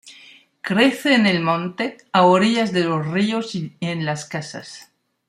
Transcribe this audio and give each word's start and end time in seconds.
Crece 0.63 1.13
en 1.13 1.27
el 1.27 1.41
monte, 1.43 1.97
a 2.11 2.23
orillas 2.23 2.71
de 2.73 2.85
los 2.85 3.05
ríos 3.05 3.53
y 3.53 3.77
en 3.81 4.03
las 4.03 4.25
casas. 4.25 4.91